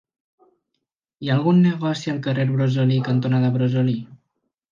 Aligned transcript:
Hi 1.25 1.29
ha 1.29 1.35
algun 1.35 1.59
negoci 1.65 2.13
al 2.13 2.23
carrer 2.29 2.47
Brosolí 2.53 2.99
cantonada 3.09 3.55
Brosolí? 3.59 3.97